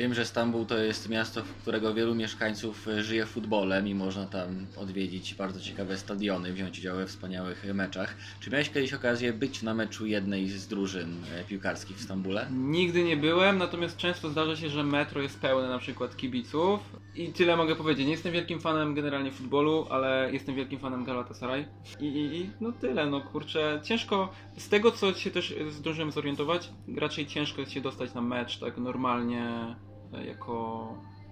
[0.00, 4.26] Wiem, że Stambuł to jest miasto, w którego wielu mieszkańców e, żyje futbolem i można
[4.26, 8.14] tam odwiedzić bardzo ciekawe stadiony, wziąć udział we wspaniałych meczach.
[8.40, 12.46] Czy miałeś kiedyś okazję być na meczu jednej z drużyn e, piłkarskich w Stambule?
[12.50, 16.80] Nigdy nie byłem, natomiast często zdarza się, że metro jest pełne na przykład kibiców.
[17.14, 18.06] I tyle mogę powiedzieć.
[18.06, 21.64] Nie jestem wielkim fanem generalnie futbolu, ale jestem wielkim fanem Galatasaray.
[22.00, 23.80] I, i, i no tyle, no kurczę.
[23.82, 28.58] Ciężko, z tego co się też zdążyłem zorientować, raczej ciężko jest się dostać na mecz
[28.58, 29.74] tak normalnie,
[30.18, 30.88] jako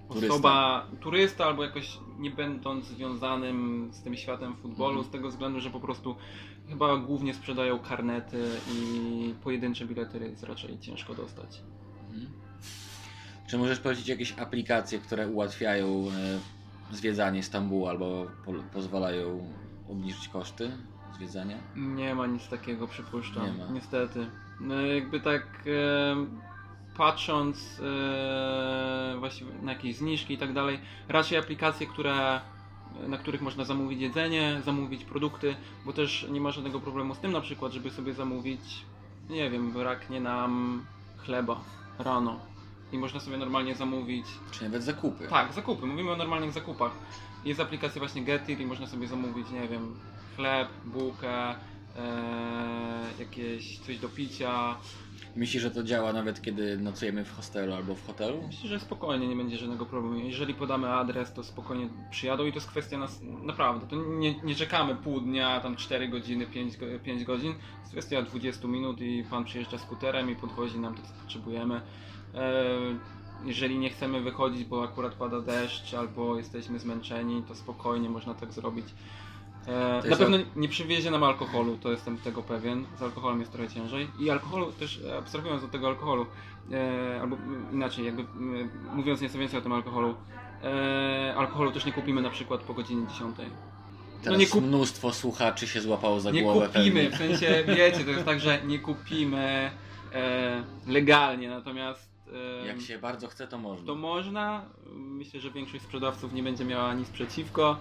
[0.08, 0.28] Turysta.
[0.34, 5.06] osoba, turysta albo jakoś nie będąc związanym z tym światem futbolu, Mhm.
[5.08, 6.16] z tego względu, że po prostu
[6.68, 11.62] chyba głównie sprzedają karnety i pojedyncze bilety jest raczej ciężko dostać.
[12.10, 12.26] Mhm.
[13.50, 15.86] Czy możesz polecić jakieś aplikacje, które ułatwiają
[16.90, 19.52] e, zwiedzanie Stambułu albo po, pozwalają
[19.90, 20.70] obniżyć koszty
[21.16, 21.58] zwiedzania?
[21.76, 23.46] Nie ma nic takiego, przypuszczam.
[23.46, 23.70] Nie ma.
[23.72, 24.26] Niestety.
[24.60, 26.16] No, jakby tak e,
[26.98, 27.80] patrząc
[29.18, 32.40] właśnie na jakieś zniżki i tak dalej, raczej aplikacje, które
[33.08, 37.32] na których można zamówić jedzenie, zamówić produkty, bo też nie ma żadnego problemu z tym
[37.32, 38.60] na przykład, żeby sobie zamówić,
[39.30, 40.84] nie wiem, braknie nam
[41.16, 41.60] chleba
[41.98, 42.40] rano
[42.92, 45.28] i można sobie normalnie zamówić Czy nawet zakupy?
[45.28, 45.86] tak, zakupy.
[45.86, 46.92] Mówimy o normalnych zakupach.
[47.44, 49.94] Jest aplikacja właśnie Getir i można sobie zamówić, nie wiem,
[50.36, 51.54] chleb, bułkę,
[51.96, 54.76] e, jakieś coś do picia.
[55.36, 58.42] Myślisz, że to działa nawet kiedy nocujemy w hostelu albo w hotelu?
[58.46, 60.18] Myślę, że spokojnie nie będzie żadnego problemu.
[60.18, 63.86] Jeżeli podamy adres, to spokojnie przyjadą i to jest kwestia nas, naprawdę.
[63.86, 67.52] To nie, nie czekamy pół dnia, tam 4 godziny, 5, go- 5 godzin.
[67.52, 71.80] To jest kwestia 20 minut i pan przyjeżdża skuterem i podwozi nam to, co potrzebujemy.
[72.34, 72.64] E,
[73.44, 78.52] jeżeli nie chcemy wychodzić, bo akurat pada deszcz albo jesteśmy zmęczeni, to spokojnie można tak
[78.52, 78.86] zrobić.
[79.68, 82.84] E, na pewno nie przywiezie nam alkoholu, to jestem tego pewien.
[82.98, 84.08] Z alkoholem jest trochę ciężej.
[84.18, 86.26] I alkoholu też, e, abstrahując od tego alkoholu,
[86.72, 87.36] e, albo
[87.72, 90.14] inaczej, jakby mm, mówiąc nieco więcej o tym alkoholu,
[90.64, 93.36] e, alkoholu też nie kupimy na przykład po godzinie 10.
[94.22, 97.10] Teraz nie kup- mnóstwo słuchaczy się złapało za Nie głowę kupimy, pewnie.
[97.10, 99.70] w sensie, wiecie, to jest tak, że nie kupimy
[100.14, 102.10] e, legalnie, natomiast
[102.62, 103.86] e, Jak się bardzo chce, to można.
[103.86, 104.62] to można.
[104.94, 107.76] Myślę, że większość sprzedawców nie będzie miała nic przeciwko.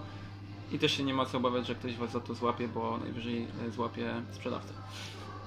[0.72, 3.46] I też się nie ma co obawiać, że ktoś was za to złapie, bo najwyżej
[3.68, 4.72] e, złapie sprzedawcę.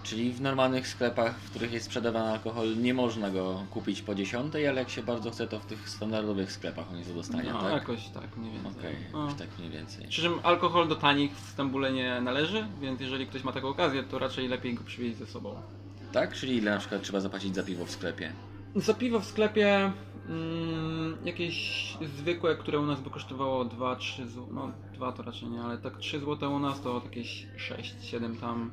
[0.03, 4.55] Czyli w normalnych sklepach, w których jest sprzedawany alkohol, nie można go kupić po 10,
[4.55, 7.61] ale jak się bardzo chce, to w tych standardowych sklepach on jest do dostania, no,
[7.61, 7.73] tak?
[7.73, 8.71] jakoś tak, mniej więcej.
[8.79, 9.25] Okej, No.
[9.25, 10.07] już tak mniej więcej.
[10.07, 14.03] Przy czym alkohol do tanich w Stambule nie należy, więc jeżeli ktoś ma taką okazję,
[14.03, 15.55] to raczej lepiej go przywieźć ze sobą.
[16.11, 16.33] Tak?
[16.33, 18.31] Czyli ile na przykład trzeba zapłacić za piwo w sklepie?
[18.75, 19.91] Za piwo w sklepie
[20.31, 25.61] mm, jakieś zwykłe, które u nas by kosztowało 2-3 zł, no 2 to raczej nie,
[25.61, 28.71] ale tak 3 zł u nas to jakieś 6-7 tam.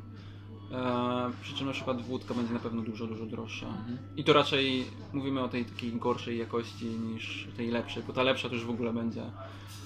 [0.73, 3.67] E, przy czym na przykład wódka będzie na pewno dużo, dużo droższa.
[3.67, 3.99] Mhm.
[4.17, 8.49] I to raczej mówimy o tej takiej gorszej jakości niż tej lepszej, bo ta lepsza
[8.49, 9.23] już w ogóle będzie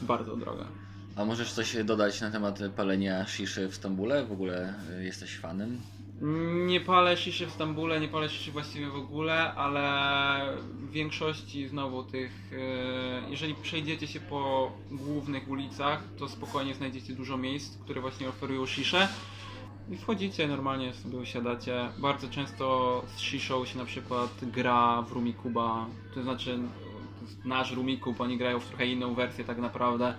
[0.02, 0.64] bardzo droga.
[1.16, 4.26] A możesz coś dodać na temat palenia shiszy w Stambule?
[4.26, 5.80] W ogóle y, jesteś fanem?
[6.66, 12.02] Nie palę sziszy w Stambule, nie palę sziszy właściwie w ogóle, ale w większości znowu
[12.02, 18.28] tych, e, jeżeli przejdziecie się po głównych ulicach, to spokojnie znajdziecie dużo miejsc, które właśnie
[18.28, 19.08] oferują sziszę.
[19.90, 21.88] I wchodzicie, normalnie sobie usiadacie.
[21.98, 26.58] Bardzo często z sziszą się na przykład gra w Rumikuba, to znaczy
[27.44, 30.14] nasz Rumikub, oni grają w trochę inną wersję tak naprawdę.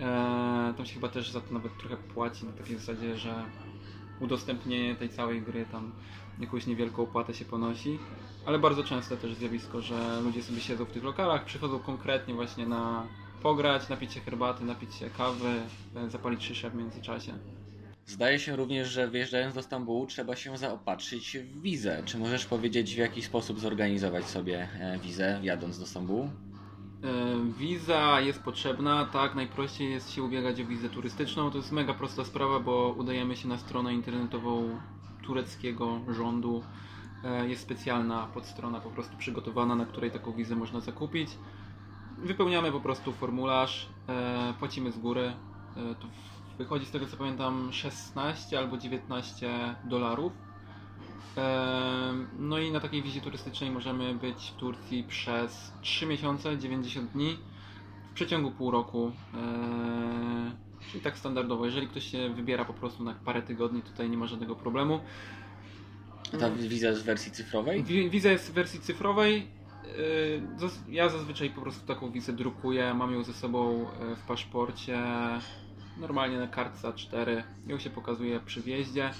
[0.00, 3.44] E, tam się chyba też za to nawet trochę płaci na takiej zasadzie, że
[4.20, 5.92] udostępnienie tej całej gry tam
[6.40, 7.98] jakąś niewielką opłatę się ponosi.
[8.46, 12.66] Ale bardzo częste też zjawisko, że ludzie sobie siedzą w tych lokalach, przychodzą konkretnie właśnie
[12.66, 13.06] na
[13.42, 15.60] pograć, napić się herbaty, napić się kawy,
[15.96, 17.32] e, zapalić szyszę w międzyczasie.
[18.06, 22.02] Zdaje się również, że wyjeżdżając do Stambułu trzeba się zaopatrzyć w wizę.
[22.04, 26.30] Czy możesz powiedzieć, w jaki sposób zorganizować sobie e, wizę jadąc do Stambułu?
[27.04, 27.08] E,
[27.58, 31.50] Wiza jest potrzebna, tak, najprościej jest się ubiegać o wizę turystyczną.
[31.50, 34.80] To jest mega prosta sprawa, bo udajemy się na stronę internetową
[35.22, 36.62] tureckiego rządu.
[37.24, 41.30] E, Jest specjalna podstrona po prostu przygotowana, na której taką wizę można zakupić.
[42.18, 45.32] Wypełniamy po prostu formularz, e, płacimy z góry.
[46.00, 46.08] To
[46.58, 50.47] wychodzi z tego co pamiętam 16 albo 19 dolarów.
[52.38, 57.38] No i na takiej wizie turystycznej możemy być w Turcji przez 3 miesiące, 90 dni
[58.10, 59.12] w przeciągu pół roku.
[60.92, 61.66] Czyli tak standardowo.
[61.66, 65.00] Jeżeli ktoś się wybiera po prostu na parę tygodni, tutaj nie ma żadnego problemu.
[66.34, 67.82] A ta wiza jest w wersji cyfrowej?
[67.84, 69.46] Wi- Wiza jest w wersji cyfrowej.
[70.88, 74.98] Ja zazwyczaj po prostu taką wizę drukuję, mam ją ze sobą e, w paszporcie,
[76.00, 77.42] normalnie na kartce A4.
[77.66, 79.10] Ją się pokazuje przy wjeździe.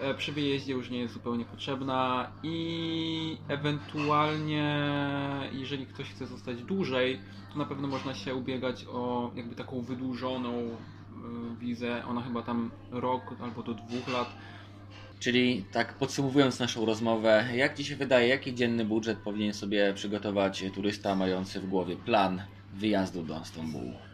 [0.00, 4.76] E, Przy wyjeździe już nie jest zupełnie potrzebna i ewentualnie,
[5.52, 7.20] jeżeli ktoś chce zostać dłużej,
[7.52, 10.76] to na pewno można się ubiegać o jakby taką wydłużoną e,
[11.60, 12.02] wizę.
[12.08, 14.28] Ona chyba tam rok albo do dwóch lat.
[15.20, 20.64] Czyli tak podsumowując naszą rozmowę, jak Ci się wydaje, jaki dzienny budżet powinien sobie przygotować
[20.74, 22.42] turysta mający w głowie plan
[22.74, 24.11] wyjazdu do Stambułu?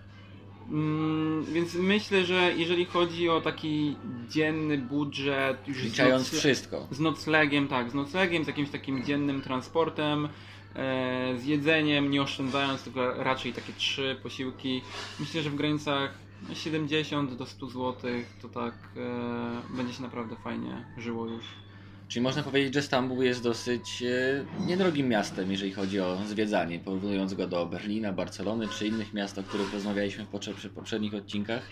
[0.70, 3.96] Mm, więc myślę, że jeżeli chodzi o taki
[4.28, 6.88] dzienny budżet, już z, nocle- wszystko.
[6.90, 10.29] z noclegiem, tak, z noclegiem, z jakimś takim dziennym transportem,
[10.75, 14.83] e, z jedzeniem, nie oszczędzając, tylko raczej takie trzy posiłki.
[15.21, 17.94] Myślę, że w granicach no, 70 do 100 zł
[18.42, 21.67] to tak e, będzie się naprawdę fajnie żyło już.
[22.09, 27.35] Czyli można powiedzieć, że Stambuł jest dosyć e, niedrogim miastem, jeżeli chodzi o zwiedzanie, porównując
[27.35, 31.63] go do Berlina, Barcelony czy innych miast, o których rozmawialiśmy w poprzednich odcinkach.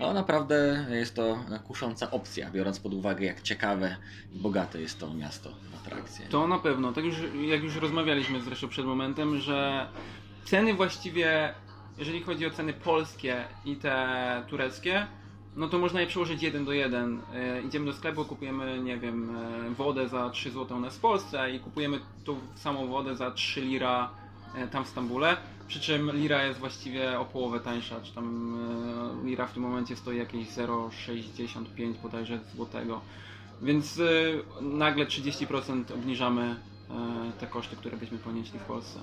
[0.00, 3.96] No naprawdę jest to kusząca opcja, biorąc pod uwagę, jak ciekawe
[4.34, 6.26] i bogate jest to miasto w atrakcje.
[6.26, 7.16] To na pewno, tak już,
[7.48, 9.86] jak już rozmawialiśmy zresztą przed momentem, że
[10.44, 11.54] ceny właściwie,
[11.98, 15.06] jeżeli chodzi o ceny polskie i te tureckie,
[15.56, 17.20] no to można je przełożyć jeden do jeden.
[17.34, 21.50] E, idziemy do sklepu, kupujemy, nie wiem, e, wodę za 3 zł nas w Polsce
[21.50, 24.10] i kupujemy tą samą wodę za 3 lira
[24.54, 25.36] e, tam w Stambule.
[25.68, 28.56] Przy czym lira jest właściwie o połowę tańsza, czy tam
[29.24, 33.00] e, lira w tym momencie stoi jakieś 0,65 bodajże złotego.
[33.62, 36.56] Więc y, nagle 30% obniżamy
[37.30, 39.00] y, te koszty, które byśmy ponieśli w Polsce.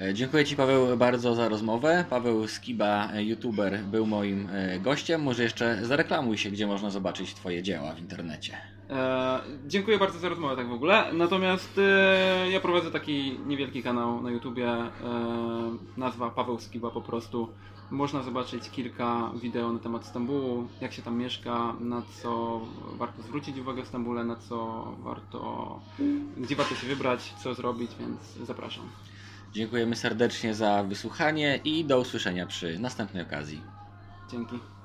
[0.00, 2.04] E, Dziękuję Ci Paweł bardzo za rozmowę.
[2.10, 5.22] Paweł Skiba, e, youtuber, był moim e, gościem.
[5.22, 8.56] Może jeszcze zareklamuj się, gdzie można zobaczyć Twoje dzieła w internecie.
[8.90, 11.12] E, dziękuję bardzo za rozmowę tak w ogóle.
[11.12, 14.68] Natomiast e, ja prowadzę taki niewielki kanał na YouTubie.
[14.68, 14.90] E,
[15.96, 17.48] nazwa Paweł Skiba po prostu.
[17.90, 22.60] Można zobaczyć kilka wideo na temat Stambułu, jak się tam mieszka, na co
[22.98, 25.80] warto zwrócić uwagę w Stambule, na co warto,
[26.36, 28.84] gdzie warto się wybrać, co zrobić, więc zapraszam.
[29.52, 33.70] Dziękujemy serdecznie za wysłuchanie i do usłyszenia przy następnej okazji.
[34.28, 34.79] Dzięki.